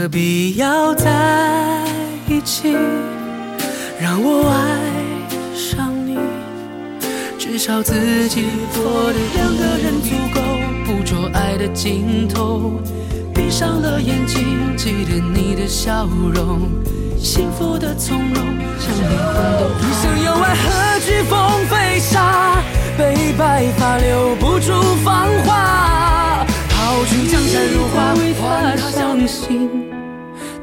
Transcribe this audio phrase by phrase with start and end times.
[0.00, 1.10] 何必要在
[2.28, 2.76] 一起？
[4.00, 6.16] 让我爱上你，
[7.36, 10.40] 至少自己活的两个人足够
[10.86, 12.80] 捕捉爱的尽头。
[13.34, 16.60] 闭上了眼睛，记得你的笑容，
[17.18, 18.36] 幸福的从容，
[18.78, 22.62] 像灵魂都一生有爱何惧风飞沙，
[22.96, 26.46] 被白发留不住芳华。
[26.68, 29.77] 抛去江山如画，换他相信。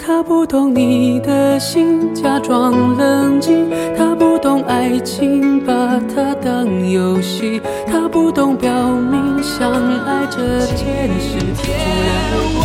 [0.08, 3.68] 他不懂你的心，假装冷静。
[3.98, 5.73] 他不懂爱情，把
[6.13, 7.59] 它当游戏。
[7.88, 9.72] 他不懂表明相
[10.05, 11.40] 爱这件事。
[11.58, 11.82] 突然，
[12.54, 12.62] 我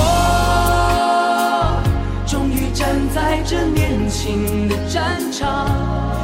[2.27, 5.67] 终于站在这年轻的战场，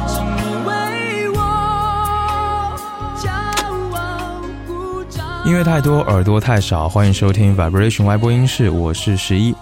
[0.07, 0.71] 请你为
[1.31, 1.39] 我
[3.17, 3.27] 骄
[3.97, 5.25] 傲鼓掌。
[5.47, 9.55] 音乐太多，耳朵太少，欢迎收听 Vibration 外播音室，我是十一。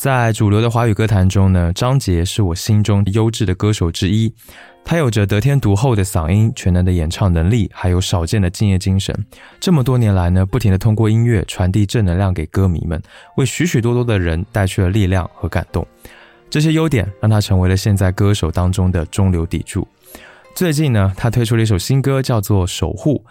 [0.00, 4.32] 在主流的华语歌坛中呢，张杰是我心中优质的歌手之一。
[4.82, 9.14] 他有着得天独厚的嗓音、全能的演唱能力，还有少见的敬业精神。
[9.60, 12.98] 这么多年来呢，不停的通过音乐传递正能量给歌迷们，
[13.36, 15.86] 为许许多多的人带去了力量和感动。
[16.48, 19.86] 这些优点让他成为了现在歌手当中的中流砥柱。
[20.54, 23.22] 最近呢，他推出了一首新歌，叫做《守护》。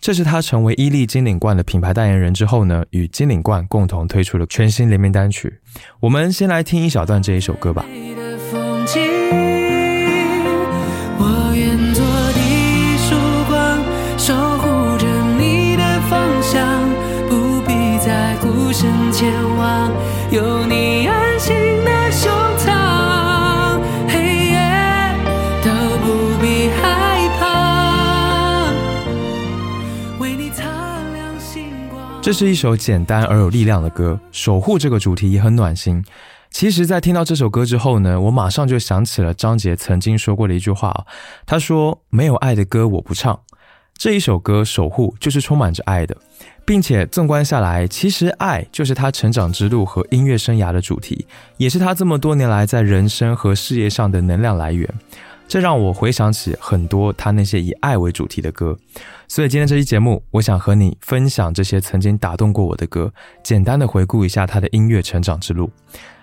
[0.00, 5.58] 这是他成为伊利金领冠的品牌代言人之后呢，与金领冠共同推出了全新联名单曲。
[6.00, 7.84] 我们先来听一小段这一首歌吧。
[32.28, 36.04] 这是一首简单而有力量的歌，守护这个主题也很暖心。
[36.50, 41.06] 其实，在听到这首歌之后呢，我马上就想起了张杰曾经说过的一句话
[41.46, 43.40] 他说：“没有爱的歌我不唱。”
[43.96, 46.14] 这一首歌《守护》就是充满着爱的，
[46.66, 51.26] 并且纵观下来，其实爱就是他成长之路和音乐生涯的主题，
[51.56, 54.86] 也是他这么多年来在人生和事业上的能量来源。
[55.48, 58.76] 这让我回想起很多他那些以爱为主题的歌。
[59.26, 63.10] 所以今天这期节目，我想和你分享这些曾经打动过我的歌，
[63.42, 65.70] 简单的回顾一下他的音乐成长之路。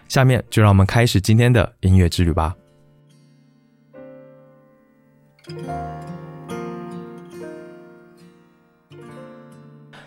[0.08, 2.56] 下面就让我们开始今天的音乐之旅吧。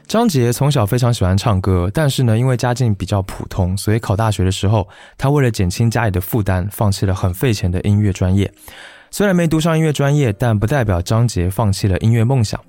[0.07, 8.51] 张杰从小非常喜欢唱歌，但是呢，因为家境比较普通，所以考大学的时候，他为了减轻家里的负担，放弃了很费钱的音乐专业。
[9.11, 12.61] 虽然没读上音乐专业，但不代表张杰放弃了音乐梦想。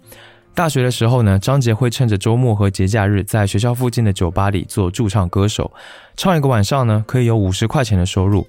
[0.55, 5.71] 大学的时候呢，张杰会趁着周末和节假日，在学校附近的酒吧里做驻唱歌手，
[6.17, 8.47] 唱一个晚上呢，可以有五十块钱的收入。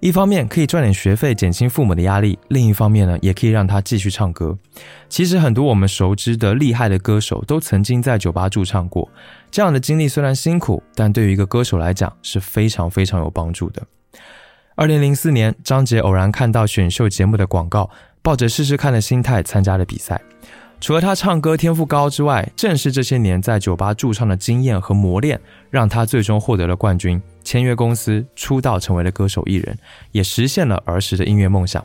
[0.00, 4.58] 一方面可以赚点学费，减轻父母的压力；另一方面呢，也可以让他继续唱歌。
[5.08, 9.08] 其实很多我们熟知的厉害的歌手，都曾经在酒吧驻唱过。
[9.48, 13.80] 这样的经历虽然辛苦，但对于一个歌手来讲是非常非常有帮助的。
[14.74, 17.90] 二零零四年，张杰偶然看到选秀节目的广告，
[18.22, 20.20] 抱着试试看的心态参加了比赛。
[20.80, 25.38] 除了他唱歌天赋高之外，正是这些年在酒吧驻唱的经验和磨练，
[25.70, 29.78] 让他最终获得了冠军，签约公司，出道成为了歌手艺人，
[30.10, 31.84] 也实现了儿时的音乐梦想。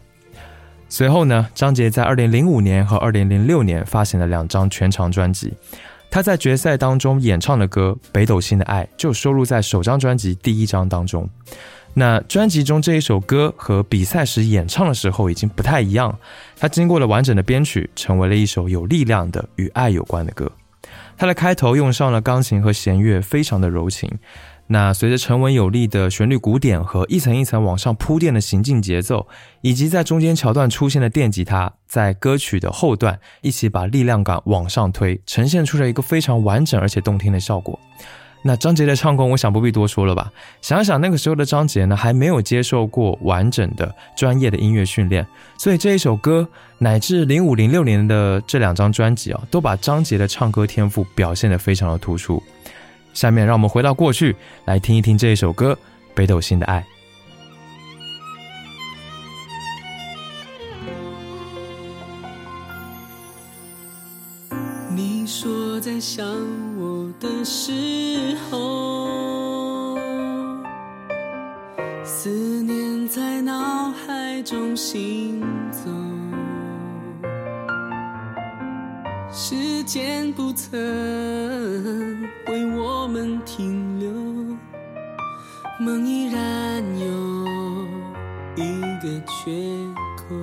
[0.88, 5.54] 随后呢，张杰在二零零五年和二零零六年发行了两张全长专辑。
[6.10, 11.30] 他在决赛当中演唱的歌《北斗星的爱》就收录在首张专辑第一张当中。
[12.00, 16.16] 那专辑中这一首歌和比赛时演唱的时候已经不太一样，
[16.56, 20.52] 它经过了完整的编曲，成为了一首有力量的与爱有关的歌。
[21.18, 24.20] 它的开头用上了钢琴和弦乐，非常的柔情。
[24.68, 29.28] 那随着沉稳有力的旋律鼓点和一层一层往上铺垫的行进节奏，
[29.62, 37.80] 以及在中间桥段出现的电吉他，在歌曲的后段一起把力量感往上推，呈现出了一个非常完整而且动听的效果。
[38.48, 40.32] 那张杰的唱功，我想不必多说了吧。
[40.62, 45.28] 想想那个时候的张杰呢，还没有接受过完整的专业的音乐训练，
[45.60, 46.48] 所以这一首歌
[46.78, 52.42] 乃至零五零六年的这两张专辑啊，都把张杰的唱歌天赋表现得非常的突出。
[53.14, 54.34] 下面让我们回到过去，
[54.64, 55.74] 来听一听这一首歌
[56.16, 56.80] 《北斗星的爱》。
[74.48, 75.90] 中行走，
[79.30, 80.80] 时间不曾
[82.48, 84.10] 为我们停留，
[85.82, 87.08] 梦依然有
[88.56, 89.52] 一个缺
[90.16, 90.34] 口，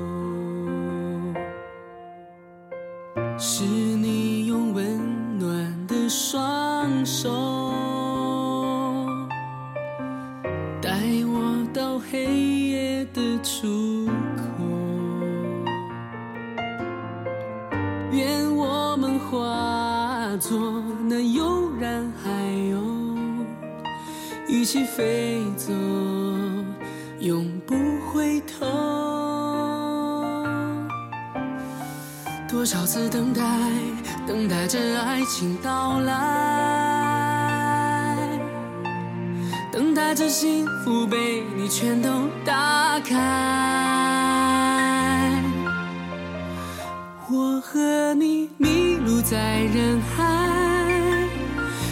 [3.39, 7.31] 是你用温暖的双手
[18.15, 22.79] 愿我们化作那悠然海鸥。
[24.47, 25.73] 一起飞走，
[27.19, 27.75] 永不
[28.09, 28.67] 回头。
[32.49, 33.43] 多少次等待，
[34.27, 36.15] 等待着爱情到来，
[39.73, 42.09] 等待着幸福被你全都
[42.45, 43.94] 打开。
[49.75, 50.25] 人海，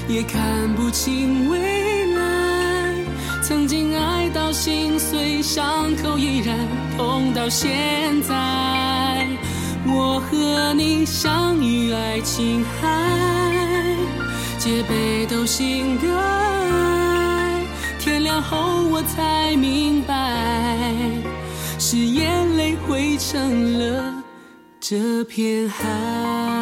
[0.06, 2.94] 也看不清未来。
[3.42, 6.56] 曾经爱到心碎，伤口依然
[6.96, 9.26] 痛到现在。
[9.84, 12.88] 我和你相遇爱琴海，
[14.58, 17.64] 戒备都心的爱。
[17.98, 20.40] 天亮后我才明白，
[21.80, 24.22] 是眼泪汇成了
[24.78, 26.61] 这片海。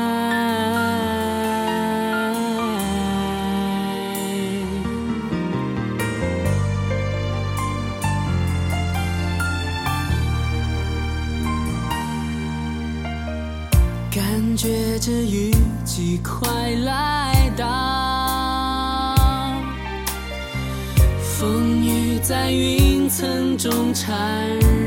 [22.31, 24.17] 在云层中缠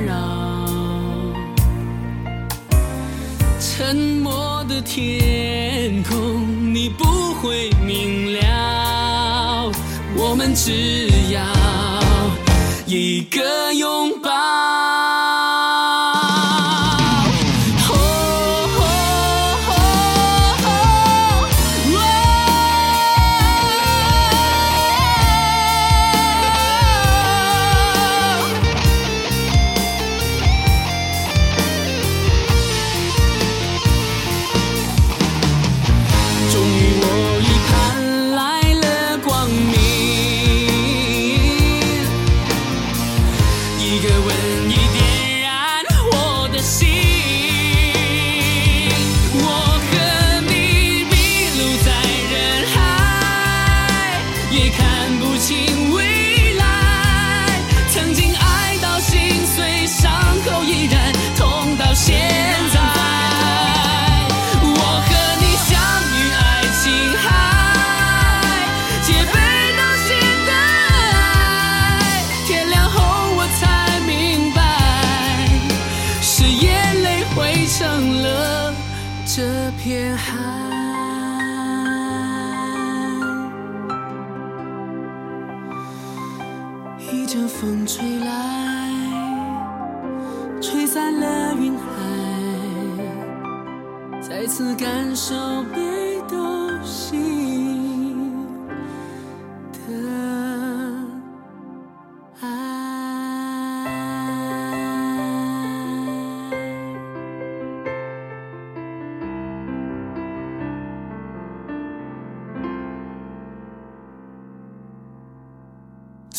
[0.06, 0.16] 绕，
[3.60, 7.04] 沉默的天空你不
[7.34, 9.70] 会明了，
[10.16, 11.44] 我们只要
[12.86, 14.83] 一个拥抱。
[77.76, 77.90] 上
[78.22, 78.72] 了
[79.26, 79.42] 这
[79.80, 80.38] 片海
[87.12, 88.92] 一阵风吹来
[90.62, 91.82] 吹散了云海
[94.22, 95.34] 再次感受
[95.74, 96.03] 被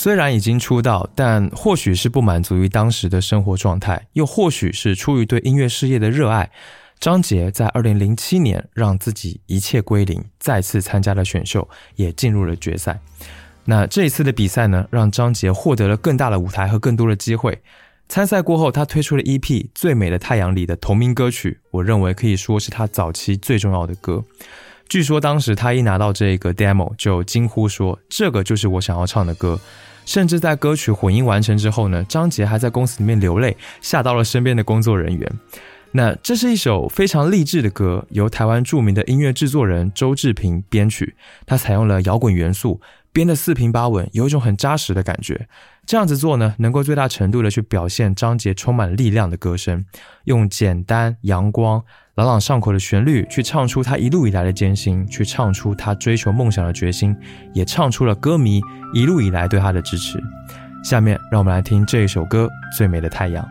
[0.04, 6.50] 虽然已经出道，但或许是不满足于当时的生活状态，又或许是出于对音乐事业的热爱，
[7.00, 13.00] 张杰在2007年让自己一切归零，再次参加了选秀，也进入了决赛。
[13.64, 17.62] 那这一次的比赛呢，让张杰获得了更大的舞台和更多的机会。
[18.06, 19.40] 参赛过后，他推出了 EP
[19.74, 24.22] 《最美的太阳》里的同名歌曲，我认为可以说是他早期最重要的歌。
[24.86, 29.58] 据说当时他一拿到这个 demo 就惊呼说：“这个就是我想要唱的歌。”
[30.04, 35.32] 甚至在歌曲混音完成之后呢，张杰还在公司里面流泪，吓到了身边的工作人员。
[35.96, 41.14] 那这是一首非常励志的歌，由台湾著名的音乐制作人周志平编曲，
[41.46, 42.80] 他采用了摇滚元素，
[43.12, 45.46] 编的四平八稳，有一种很扎实的感觉。
[45.86, 49.84] 这样子做呢，能够最大程度的去表现张杰充满力量的歌声，
[50.24, 51.84] 用简单阳光。
[52.16, 57.14] 朗朗上口的旋律，去唱出他一路以来的艰辛，去唱出他追求梦想的决心，
[57.52, 58.60] 也唱出了歌迷
[58.92, 60.20] 一路以来对他的支持。
[60.82, 62.46] 下面，让我们来听这一首歌
[62.76, 63.44] 《最美的太阳》。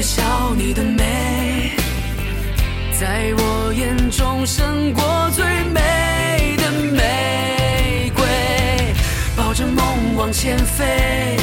[0.00, 1.76] 的笑，你的美，
[2.98, 8.24] 在我眼中胜过最美的玫瑰。
[9.36, 11.36] 抱着梦往前飞，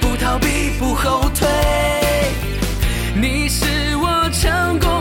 [0.00, 1.46] 不逃避，不后退，
[3.14, 4.93] 你是我成功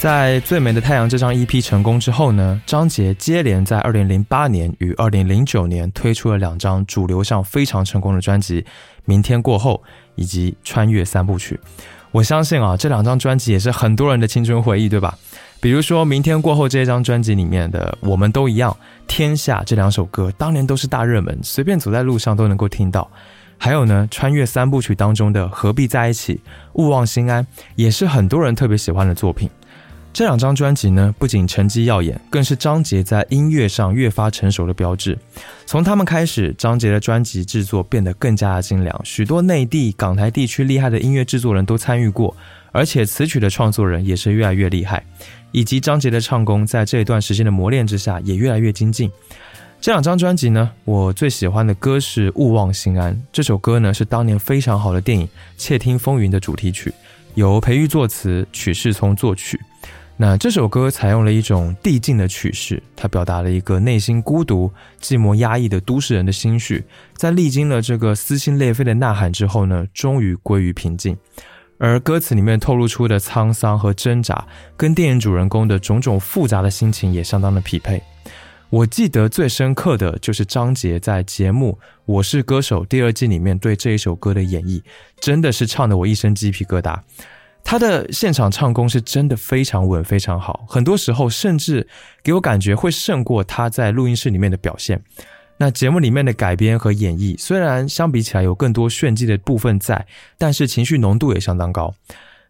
[0.00, 8.62] 在《最美的太阳》这张 EP 成功之后呢，张杰接连在2008年与2009年推出了两张主流上非常成功的专辑
[9.04, 9.82] 《明天过后》
[10.14, 11.60] 以及《穿越三部曲》。
[12.12, 15.18] 我相信啊，这两张专辑也是很多人的青春回忆，对吧？
[15.60, 18.72] 比如说《明天过后》这张专辑里面的《我们都一样》
[19.06, 23.06] 《天下》这两首歌，当年都是大热门，随便走在路上都能够听到。
[23.58, 26.36] 还有呢，《穿越三部曲》当中的《何必在一起》
[26.72, 27.44] 《勿忘心安》，
[27.76, 29.50] 也是很多人特别喜欢的作品。
[30.12, 35.16] 这两张专辑呢，不仅成绩耀眼，更是张杰在音乐上越发成熟的标志。
[35.66, 42.36] 从他们开始，张杰的专辑制作变得更加的精良，许多内地、港台地区厉害的音乐制作人都参与过，
[42.72, 45.02] 而且词曲的创作人也是越来越厉害，
[45.52, 49.10] 以及张杰的唱功在这一段时间的磨练之下也越来越精进。
[49.80, 55.24] 这两张专辑呢，我最喜欢的歌是《勿忘心安》，这首歌呢是当年非常好的电影
[55.56, 56.92] 《窃听风云》的主题曲，
[57.36, 59.58] 由裴玉作词，曲世聪作曲。
[60.22, 66.84] 那这首歌采用了一种递进的曲式，它表达了一个内心孤独、寂寞、压抑的都市人的心绪，
[67.16, 71.16] 在历经了这个撕心裂肺的呐喊之后呢，终于归于平静。
[71.78, 74.46] 而歌词里面透露出的沧桑和挣扎，
[74.76, 78.02] 跟电影主人公的种种复杂的心情也相当的匹配。
[78.68, 84.82] 我记得最深刻的就是张杰在节目《我是歌手》第二季里面对这一首歌的演绎，
[85.18, 86.98] 真的是唱得我一身鸡皮疙瘩。
[87.62, 91.86] 他的现场唱功是真的非常稳，非常好，很多时候甚至
[92.22, 95.02] 给我感觉会胜过他在录音室里面的表现。
[95.58, 100.06] 那节目里面的改编和演绎，虽然相比起来有更多炫技的部分在，
[100.38, 101.94] 但是情绪浓度也相当高。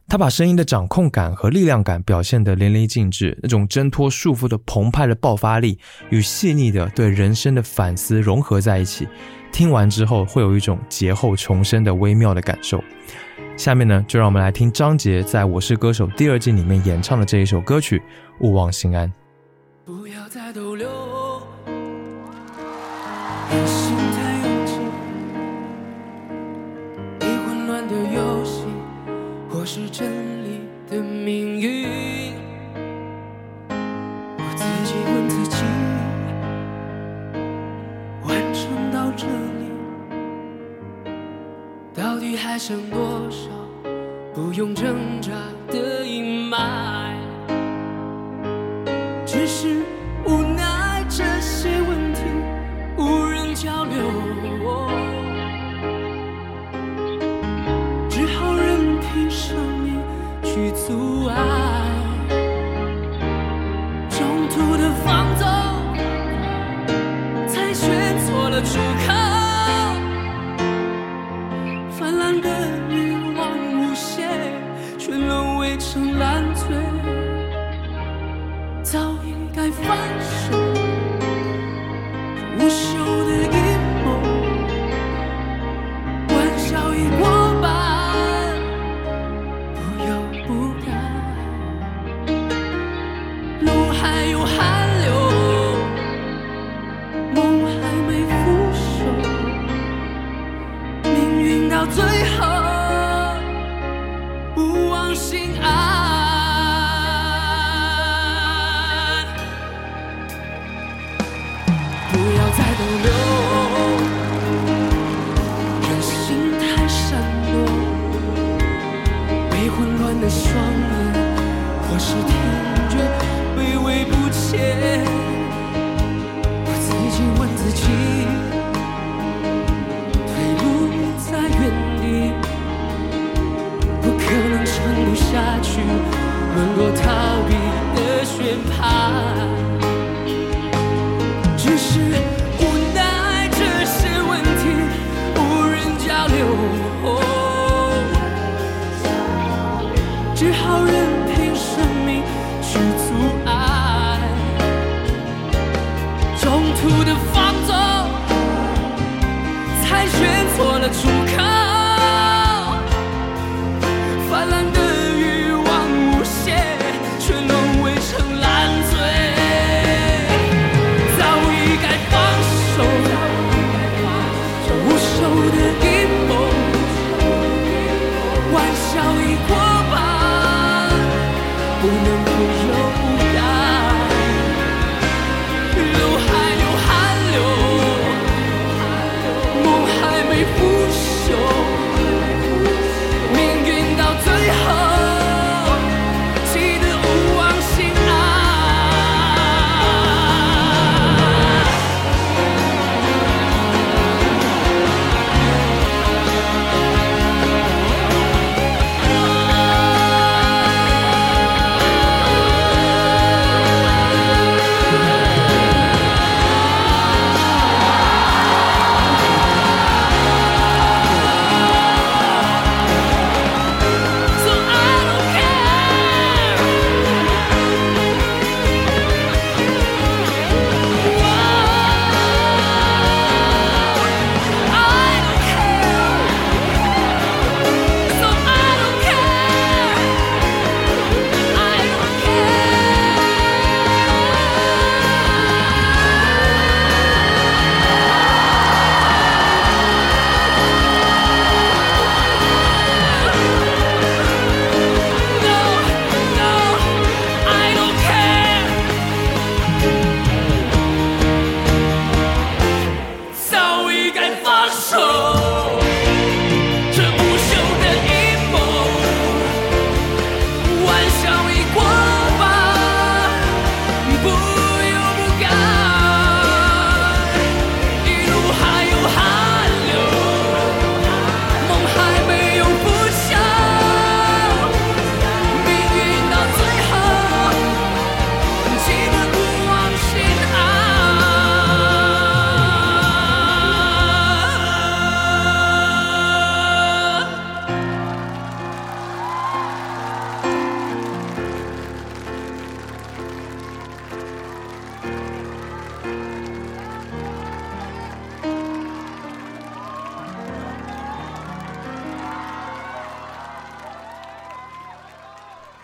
[0.08, 9.06] 他把声音的掌控感和力量感表现得淋漓尽致，那种挣脱束缚的澎湃的爆发力与细腻的对人生的反思融合在一起，
[9.52, 12.82] 听完之后会有一种劫后重生的微妙的感受。
[13.60, 17.98] 下面呢，就让我们来听张杰在我是歌手第二季里面演唱的这一首歌曲
[18.40, 19.06] 《勿忘心安》。
[19.84, 20.88] 不要再逗留，
[23.50, 24.72] 任心太拥挤，
[27.18, 28.64] 被混乱的游戏，
[29.50, 32.32] 或是真理的命运。
[33.68, 34.94] 我自己
[42.00, 42.98] 到底还剩多
[43.30, 43.50] 少？
[44.32, 45.32] 不用挣扎
[45.68, 47.12] 的阴霾？
[49.26, 49.82] 只是
[50.24, 52.22] 无奈这些问题
[52.96, 53.98] 无人交流，
[58.08, 60.00] 只好任凭生命
[60.42, 61.59] 去阻碍。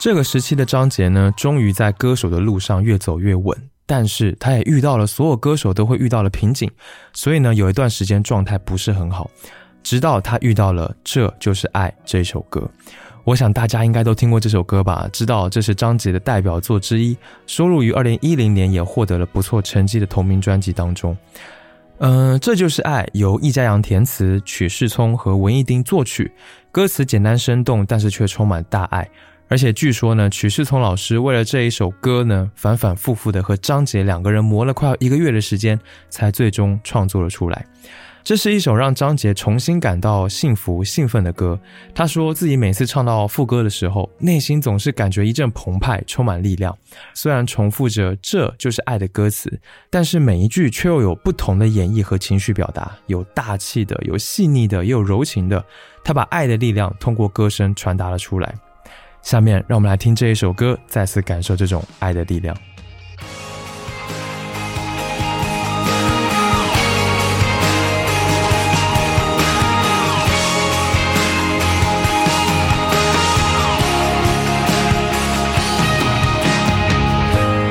[0.07, 6.71] 这个时期的张杰呢，终于在歌手的路上越走越稳，但是他也遇到了所有歌手都会遇到的瓶颈，
[7.13, 9.29] 所以呢，有一段时间状态不是很好。
[9.83, 12.71] 直到他遇到了《这就是爱》这首歌，
[13.25, 17.17] 我想大家应该都听过这首歌吧，知道这是张杰的代表作之一，
[17.49, 21.19] 收录于二零一零年也获得了不错成绩的同名专辑当中。
[21.99, 26.31] 嗯，这就是爱，由易家扬填词，曲世聪和文艺丁作曲，
[26.71, 29.11] 歌词简单生动，但是却充满大爱。
[29.49, 35.79] 而且据说呢，曲世聪老师为了这一首歌呢，反反复复的和张杰两个人磨了快要一个月的时间，
[36.11, 37.65] 才最终创作了出来。
[38.25, 41.57] 这是一首让张杰重新感到幸福兴奋的歌。
[41.95, 46.77] 他说自己每次唱到副歌的时候，内心总是感觉一阵澎湃，充满力量。
[47.15, 55.65] 虽然重复着“这就是爱”的歌词，但是每一句却又有不同的演绎和情绪表达，有大气的，有细腻的，也有柔情的。
[56.03, 58.53] 他把爱的力量通过歌声传达了出来。
[59.27, 62.57] 下面让我们来听这一首歌，再次感受这种爱的力量。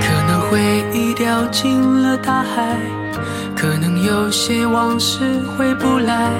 [0.02, 0.60] 可能回
[0.94, 2.78] 忆掉进了大海，
[3.56, 6.34] 可能有些往事回不来，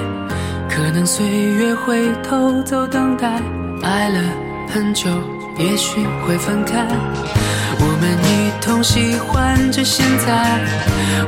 [0.68, 3.40] 可能岁月会偷走等待，
[3.82, 4.45] 爱了。
[4.68, 5.08] 很久，
[5.58, 6.86] 也许会分开。
[7.78, 10.60] 我们一同喜欢着现在，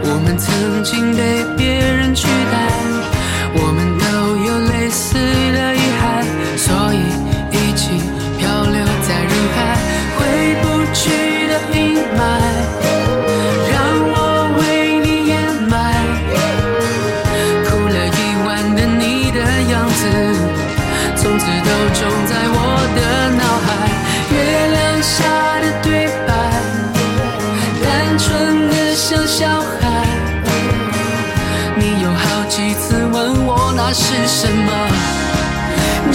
[0.03, 2.57] 我们曾经被别人取代，
[3.55, 4.05] 我们都
[4.45, 5.15] 有类似
[5.53, 5.75] 的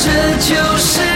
[0.03, 1.12] 这就是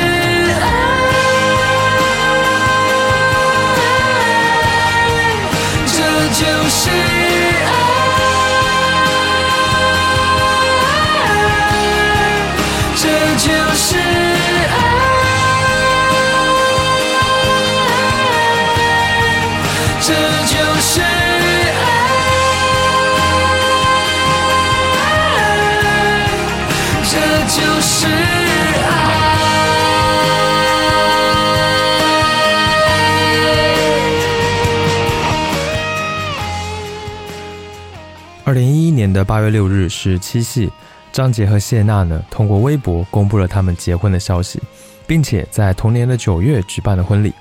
[38.47, 40.71] 二零一一年的八月六日是七夕，
[41.11, 44.57] 张杰和谢娜呢通过微博公布了他们结婚的消息，
[45.05, 47.33] 并且在同年的九月举办了婚礼。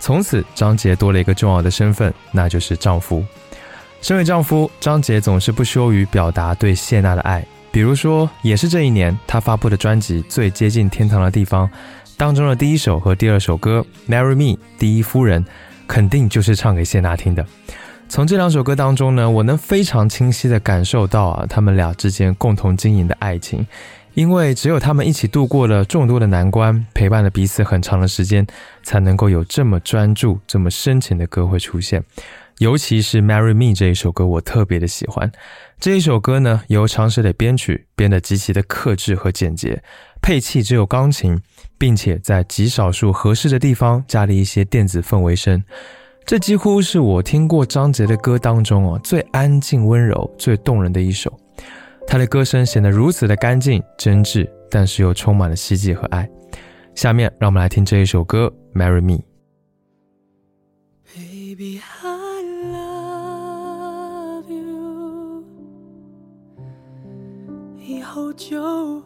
[0.00, 3.24] 从此，张杰多了一个重要的身份，那就是丈夫。
[4.00, 7.46] 身为丈夫，张杰总是不羞于表达对谢娜的爱。
[7.70, 11.68] 比如说，也是这一年，他发布的专辑《最接近天堂的地方》
[12.16, 15.46] 当中的第一首和第二首歌《Marry Me》第一夫人，
[15.86, 17.46] 肯定就是唱给谢娜听的。
[18.12, 23.66] 从这两首歌当中呢，我能非常清晰地感受到啊，他们俩之间共同经营的爱情。
[24.12, 28.46] 因为只有他们一起度过了众多的难关，陪伴了彼此很长的时间，
[28.82, 32.04] 才能够有这么专注、这么深情的歌会出现。
[32.58, 35.32] 尤其是《Marry Me》这一首歌，我特别的喜欢。
[35.80, 39.82] 这一首歌呢，由常石磊编曲，编得极其的克制和简洁，
[40.20, 41.40] 配器只有钢琴，
[41.78, 45.64] 并且在极少数合适的地方加了一些电子氛围声。
[46.24, 51.32] 这几乎是我听过张杰的歌当中哦最安静、温柔、最动人的一首。
[52.06, 56.28] 他的歌声显得如此的干净、真挚，但是又充满了希冀和爱。
[56.94, 59.18] 下面，让我们来听这一首歌《Marry Me》。
[61.14, 61.80] Baby,
[62.72, 65.44] love you。
[67.86, 69.02] 以后就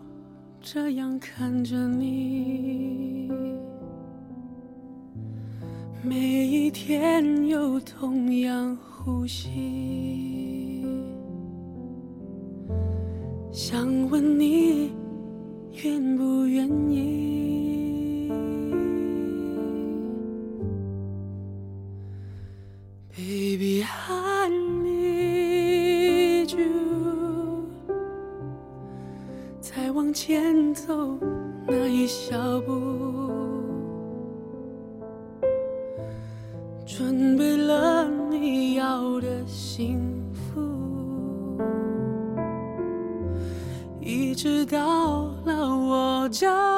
[0.60, 3.30] 这样看着你，
[6.08, 10.84] 每一天又同样呼吸。
[13.50, 14.92] 想问你
[15.82, 18.30] 愿不愿意
[23.16, 27.66] ，Baby I need you，
[29.60, 31.18] 再往前走
[31.66, 33.25] 那一小步，
[44.68, 46.75] 到了我家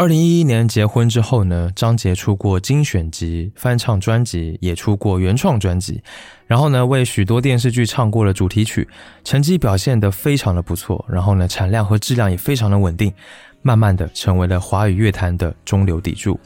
[0.00, 6.02] 二零一一年结婚之后呢，张杰出过精选集、翻唱专辑，也出过原创专辑，
[6.46, 8.88] 然后呢，为许多电视剧唱过了主题曲，
[9.24, 13.12] 成绩表现得非常的不错，然后呢，产量和质量也非常的稳定，
[13.60, 16.40] 慢慢的成为了华语乐坛的中流砥柱。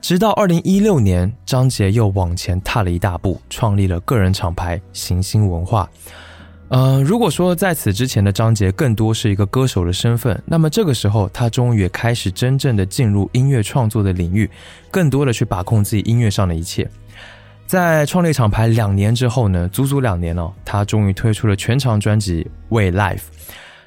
[0.00, 5.88] 直到二零一六年，张杰又往前踏了一大步，创立了个人厂牌行星文化。
[6.68, 14.48] 呃，如果说在此之前的张杰更多是一个歌手的身份，那么这个时候他终于也开始真正的进入音乐创作的领域，
[14.90, 16.88] 更多的去把控自己音乐上的一切。
[17.66, 23.16] 在创立厂牌两年之后呢，足足两年哦，他终于推出了全长专辑《为 Life》，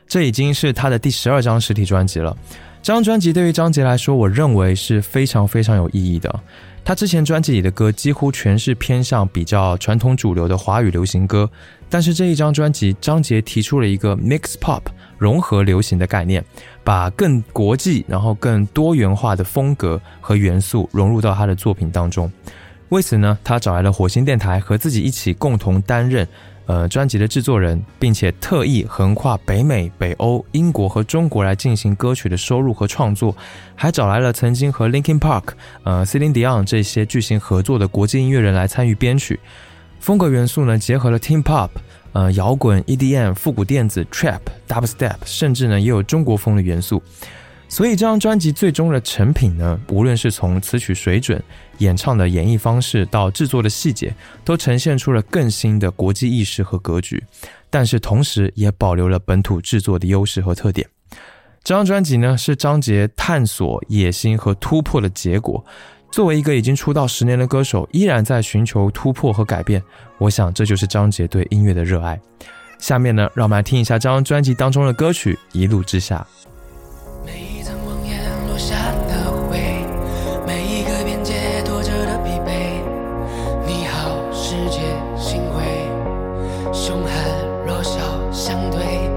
[0.08, 2.36] 这已经是他的第十二张实体专辑了。
[2.82, 6.39] 这张专辑对于张杰来说，我认为是非常非常有意义的。
[6.84, 11.50] 他之前专辑里的歌几乎全是偏向比较传统主流的华语流行歌，
[11.89, 14.82] 但是这一张专辑，张杰提出了一个 mix pop
[15.17, 16.44] 融合流行的概念，
[16.84, 22.30] 把更国际然后更多元化的风格和元素融入到他的作品当中。
[22.91, 26.27] 为此呢，他找来了火星电台和自己一起共同担任。
[26.67, 33.36] 呃，专辑的制作人，并且特意横跨北美、北欧、英国和中国来进行歌曲的收入和创作，
[33.75, 35.43] 还找来了曾经和 Linkin Park、
[35.84, 39.38] 呃 Celine Dion 这些巨星合作的国际音乐人来参与编曲。
[39.99, 41.69] 风格元素呢，结合了 Teen Pop、
[42.13, 47.01] 呃摇滚、EDM、复古电子、Trap、Dubstep，甚至呢也有中国风的元素。
[47.71, 51.41] 所以这张专辑最终的成品呢，无论是从词曲水准、
[51.77, 57.23] 演唱的演绎方式到制作的细节，都呈现出了更新的国际意识和格局。
[57.69, 60.86] 但是同时也保留了本土制作的优势和特点。
[61.63, 65.63] 这张专辑呢，是张杰探索野心和突破的结果。
[66.12, 69.81] 作为一个已经出道十年的歌手，依然在寻求突破和改变。
[70.17, 72.19] 我想这就是张杰对音乐的热爱。
[72.77, 76.27] 下面呢，让我们来听一下这张专辑当中的歌曲《一路之下》。
[78.52, 78.76] 落下
[79.08, 79.58] 的灰，
[80.46, 82.84] 每一个边界拖着的疲惫，
[83.66, 84.82] 你好，世界，
[85.16, 85.64] 幸会，
[86.74, 87.14] 凶悍
[87.66, 87.98] 弱小
[88.30, 89.10] 相对，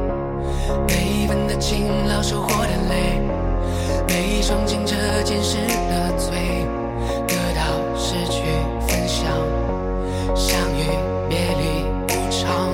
[0.87, 3.21] 每一份的勤劳收获的累，
[4.07, 4.95] 每一双清澈
[5.25, 6.65] 见识的最，
[7.27, 7.63] 得到
[7.97, 8.41] 失去
[8.87, 9.27] 分享，
[10.37, 10.87] 相遇
[11.29, 12.71] 别离无常，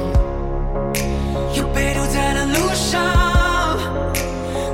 [1.54, 3.00] 又被堵在了路上，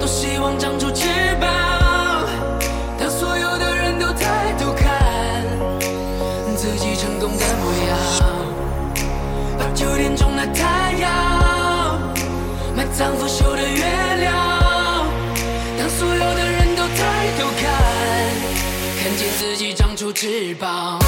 [0.01, 1.26] 多希望长出翅膀。
[10.53, 12.01] 太阳
[12.77, 13.85] 埋葬腐朽的月
[14.21, 15.07] 亮
[15.79, 17.71] 当所有的人都抬头看
[19.03, 20.99] 看见自己长出翅膀。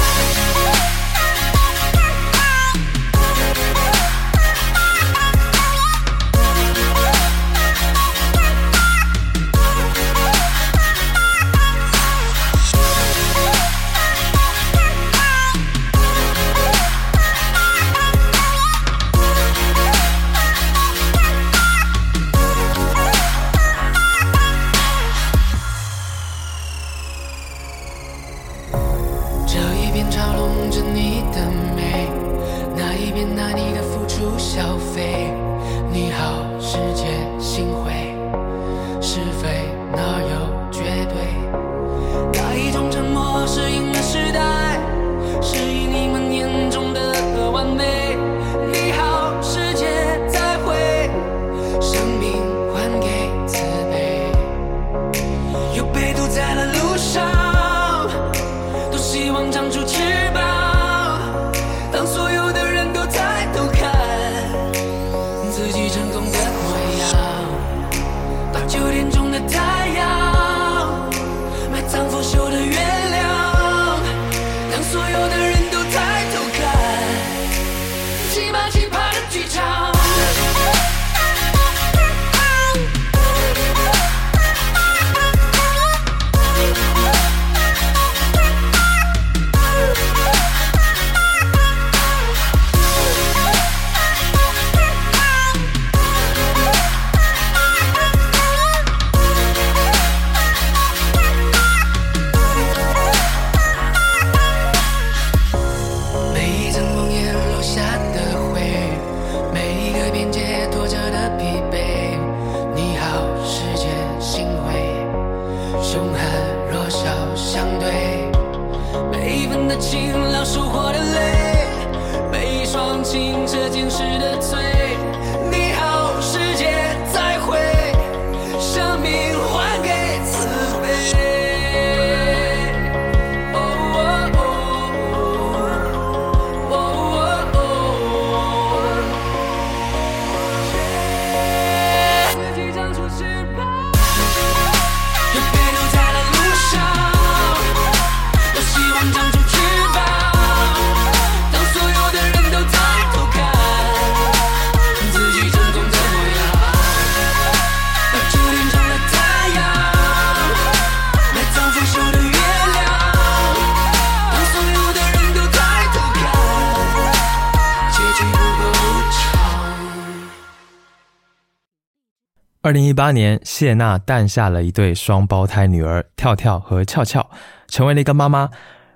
[172.69, 177.27] 二零一八年，谢娜诞下了一对双胞胎女儿跳跳和俏俏，
[177.67, 178.47] 成为了一个妈妈。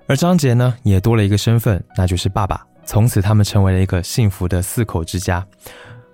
[0.05, 2.63] 而张杰呢，也多了一个身份，那就是爸爸。
[2.85, 5.43] 从此，他们成为了一个幸福的四口之家。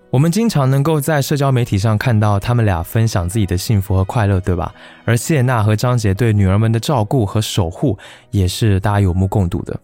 [0.10, 4.74] 我们经常能够在社交媒体上看到他们俩分享自己的幸福和快乐，对吧？
[5.04, 8.00] 而谢娜和张杰对女儿们的照顾和守护，
[8.32, 9.78] 也是大家有目共睹的。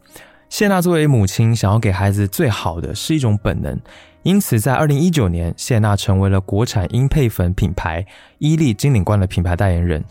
[0.47, 3.77] 谢娜作为母亲，想要给孩子最好的是一种本能。
[4.25, 8.03] 因此，在二零一九年，谢娜成为了国产婴配粉品牌
[8.39, 10.03] 伊利金领冠的品牌代言人。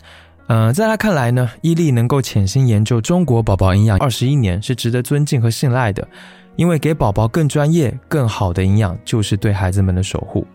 [0.47, 6.07] 嗯，在他看来呢，伊利能够潜心研究中国宝宝营养二十一年，是值得尊敬和信赖的。
[6.55, 10.47] 因为给宝宝更专业、更好的营养，就是对孩子们的守护。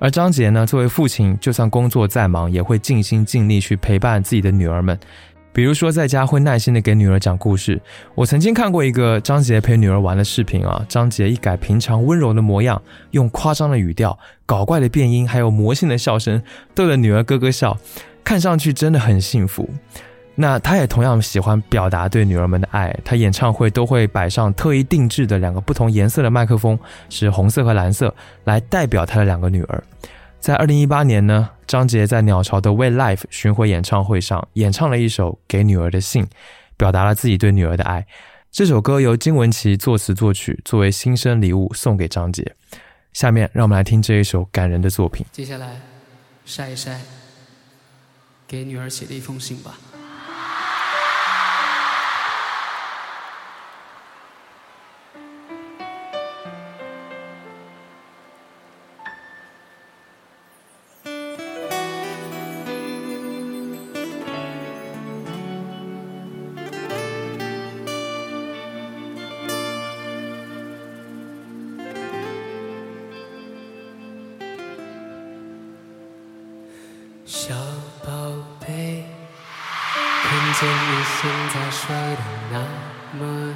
[0.00, 4.98] 而张杰呢，作为父亲，就算工作再忙，也会尽心尽力去陪伴自己的女儿们。
[5.56, 7.80] 比如说，在家会耐心的给女儿讲故事。
[8.14, 16.42] 我曾经看过一个张杰陪女儿玩的视频啊，张杰一改平常温柔的模样，用夸张的语调、搞怪的变音，还有魔性的笑声，
[16.74, 17.74] 逗得女儿咯咯笑，
[18.22, 19.66] 看上去真的很幸福。
[20.34, 28.14] 那他也同样喜欢表达对女儿们的爱，他演唱会都会摆上特意定制的两个不同颜色的麦克风，是红色和蓝色，
[28.44, 29.82] 来代表他的两个女儿。
[30.46, 36.22] 在二零一八年呢，张杰在鸟巢的 We Life 巡回演唱会上演唱了一首《给女儿的信》，
[36.76, 38.06] 表达了自己对女儿的爱。
[38.52, 42.54] 这首歌由金文岐作词作曲，作为新生礼物送给张杰。
[43.12, 45.26] 下面让我们来听这一首感人的作品。
[45.32, 45.80] 接下来，
[46.44, 47.00] 晒一晒，
[48.46, 49.76] 给女儿写的一封信吧。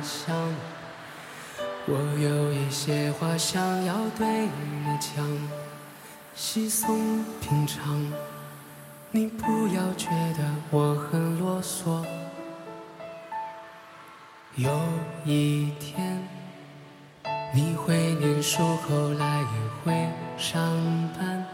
[0.03, 0.35] 想
[1.87, 5.49] 我有一些话想要对你讲
[6.35, 8.13] 稀松平常
[9.11, 10.09] 你不要觉
[10.39, 12.05] 得我很啰嗦。
[14.57, 14.71] 有
[15.25, 16.23] 一天
[17.55, 20.61] 你会念书后来也会上
[21.19, 21.45] 班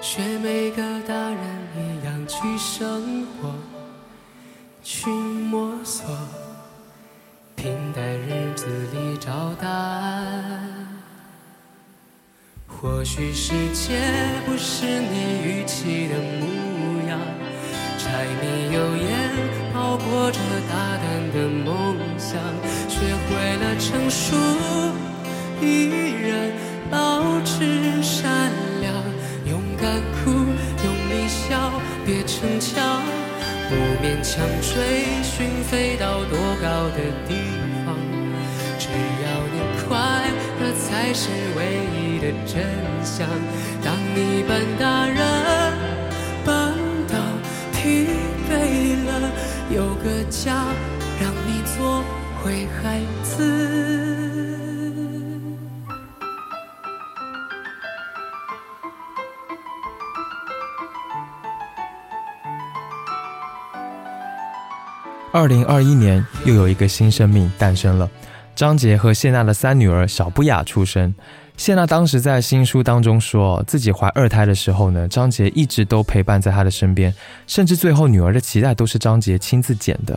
[0.00, 1.38] 学每个大人
[1.76, 3.54] 一样去生活
[4.82, 6.43] 去摸索。
[7.56, 10.98] 平淡日子里找答案，
[12.66, 13.98] 或许世界
[14.44, 17.18] 不是你预期的模样。
[17.98, 19.30] 柴米油盐
[19.72, 20.38] 包裹着
[20.68, 22.38] 大胆的梦想，
[22.88, 24.36] 学会了成熟，
[25.62, 25.88] 依
[26.22, 26.52] 然
[26.90, 28.50] 保持善
[28.80, 28.92] 良。
[29.46, 31.70] 勇敢哭，用力笑，
[32.04, 33.02] 别逞强。
[33.74, 37.34] 不勉强追寻飞到多高的地
[37.84, 37.96] 方，
[38.78, 38.88] 只
[39.24, 39.90] 要你快
[40.60, 41.58] 乐才是唯
[41.92, 42.62] 一的真
[43.02, 43.26] 相。
[43.82, 45.18] 当你半大人
[46.44, 46.72] 半
[47.08, 47.18] 到
[47.72, 48.06] 疲
[48.48, 49.10] 惫了，
[49.70, 50.54] 有个家
[51.20, 52.04] 让你做
[52.42, 54.33] 回孩子。
[65.34, 68.08] 二零二一年，又有一个新生命诞生了。
[68.54, 71.12] 张杰和谢娜的三女儿小不雅出生。
[71.56, 77.12] 谢娜当时在新书当中说，自己怀二胎的时候呢，张杰一直都陪伴在她的身边，
[77.48, 80.16] 甚至最后女儿的脐带都是张杰亲自剪的。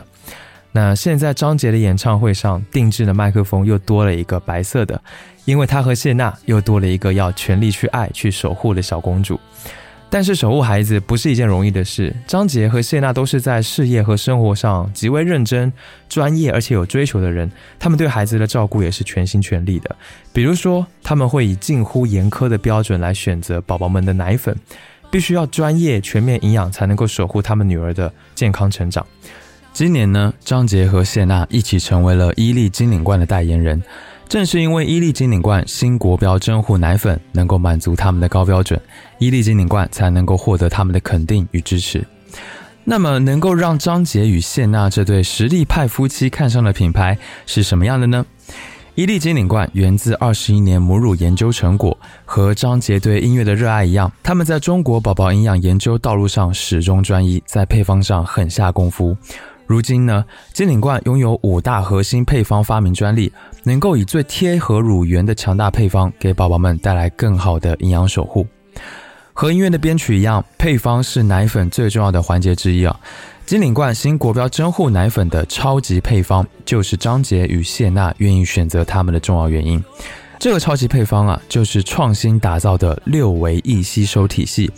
[0.70, 5.02] 那现在张杰的演唱会上定制的麦克风又多了一个白色的，
[5.46, 9.40] 因为他和谢娜又多了一个要全力去爱、去守护的小公主。
[10.10, 12.14] 但是守护孩子不是一件容易的事。
[12.26, 15.70] 张杰和谢娜都是在事业和生活上极为认真、
[16.08, 19.94] 专业而且有追求的人，他们对孩子的照顾也是全心全力的。
[20.32, 24.56] 比如说，他们会以近乎严苛的标准来选择宝宝们的奶粉，
[25.10, 29.06] 必须要专业、全面营养才能够守护他们女儿的健康成长。
[29.74, 33.80] 今年呢，张杰和谢娜一起成为了伊利金领冠的代言人。
[34.28, 38.78] 正是因为伊利金领冠新国标真护奶粉能够满足他们的高标准，
[39.18, 42.06] 伊利金领冠才能够获得他们的肯定与支持。
[42.84, 47.16] 那么，能够让张杰与谢娜这对实力派夫妻看上的品牌
[47.46, 48.24] 是什么样的呢？
[48.96, 59.16] 伊利金领冠源自二十一年母乳研究成果，和张杰对音乐的热爱一样，他们在中国宝宝营养研究道路上始终专一，在配方上狠下功夫。
[59.66, 60.24] 如今呢，
[60.54, 63.30] 金领冠拥有五大核心配方发明专利，
[63.64, 68.46] 能够以最贴合乳源的强大配方，给宝宝们带来更好的营养守护。
[69.32, 72.98] 和音乐的编曲一样，配方是奶粉最重要的环节之一啊。
[73.46, 79.82] 金领冠新国标真护奶粉的超级配方，就是张杰与谢娜愿意选择他们的重要原因。
[80.38, 84.70] 这个超级配方啊，就是创新打造的六维易吸收体系。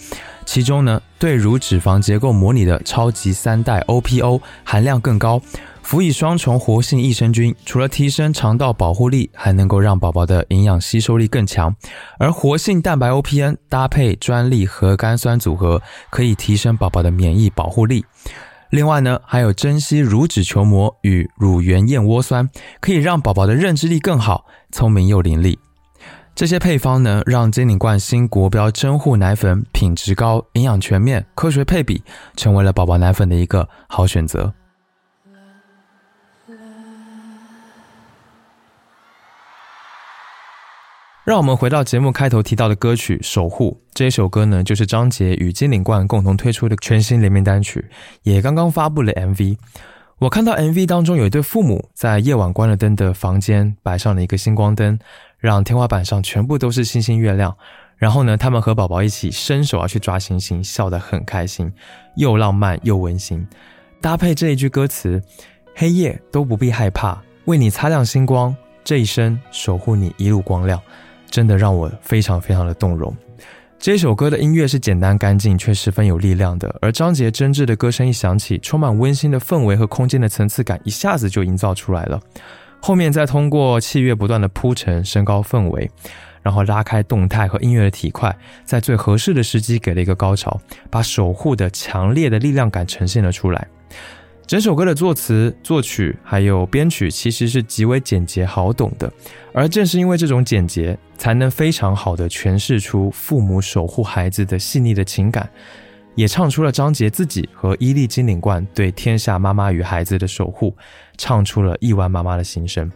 [0.46, 5.40] 其中呢，对乳脂肪结构模拟的超级三代 OPO 含量更高。
[5.91, 11.74] 辅以双重活性益生菌，除了提升肠道保护力，还能够让宝宝的营养吸收力更强。
[12.16, 18.05] 而活性蛋白 OPN 搭配专利核苷酸组合，可以提升宝宝的免疫保护力。
[18.70, 22.49] 另外呢，还有珍稀乳脂球膜与乳源燕窝酸，
[22.80, 25.59] 可以让宝宝的认知力更好，聪明又伶俐。
[26.36, 32.01] 这些配方呢，让金领冠新国标真护奶粉品质高、营养全面、科学配比，
[32.36, 34.55] 成为了宝宝奶粉的一个好选择。
[41.22, 47.90] 让我们回到节目开头提到的歌曲《守护》这一首歌呢，就是张杰与金领冠共同推出的全新联名单曲，
[48.22, 49.58] 也刚刚发布了 MV。
[50.18, 54.98] 我看到 MV 当中有一对父母在夜晚关了灯的房间摆上了一个星光灯，
[55.38, 57.54] 让天花板上全部都是星星月亮。
[57.96, 61.70] 然后呢，他们和宝宝一起伸手要去抓星星，笑得很开心，
[62.16, 63.46] 又浪漫又温馨。
[64.00, 65.22] 搭配这一句歌词
[65.76, 70.80] ：“黑夜都不必害怕，为你擦亮星光，这一生守护你一路光亮。”
[71.30, 73.14] 真的让我非常非常的动容。
[73.78, 76.74] 这首歌的音乐是简单干净，却十分有力量的。
[76.82, 82.20] 而张杰真挚的歌声一响起，充满温馨的氛围和空间的层次感一下子就营造出来了。
[82.82, 85.90] 后面再通过器乐不断的铺陈，升高氛围，
[86.42, 90.60] 然后拉开动态和音乐的体块，在最合适的时机给了一个高潮，
[90.90, 93.66] 把守护的强烈的力量感呈现了出来。
[94.51, 99.09] 整首歌的作词、作曲还有编曲其实是极为简洁好懂的，
[99.55, 105.48] 而正是因为这种简洁，才能非常好的诠释出父母守护孩子的细腻的情感，
[106.16, 110.76] 也唱出了张杰自己和伊利金领冠对天下妈妈与孩子的守护，
[111.16, 112.90] 唱出了亿万妈妈的心声。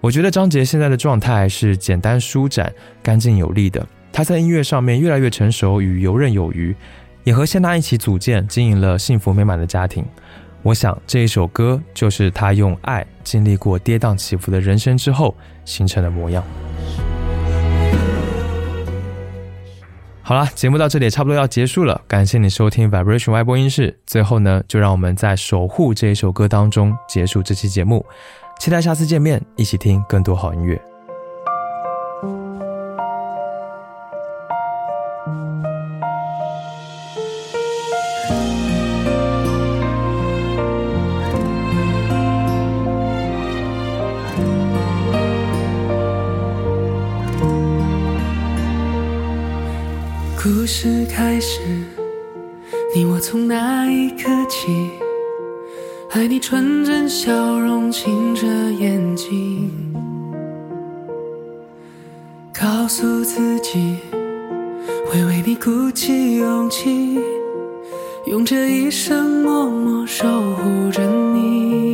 [0.00, 6.72] 我觉得张杰现在的状态是简单舒展、干净有力的，他在音乐上面越来越成熟与游刃有余，
[7.24, 10.04] 也和谢娜一起组建经营了幸福美满的家庭。
[10.62, 15.34] 我想这一首歌就是他用爱经历过跌宕起伏的人生之后
[15.64, 16.42] 形成的模样。
[20.24, 23.98] 好了，节目到这里也差不多要结束了，感谢你收听 Vibration 外播音室。
[24.06, 28.06] 最后呢，就让我们在《守护》这一首歌当中结束这期节目，
[28.60, 30.91] 期待下次见面，一起听更多好音乐。
[50.42, 51.60] 故事开始，
[52.92, 54.90] 你我从那一刻起，
[56.10, 59.70] 爱你纯真笑容，清澈眼睛，
[62.52, 63.98] 告诉自己
[65.06, 67.20] 会为你鼓起勇气，
[68.26, 71.91] 用这一生默默守护着你，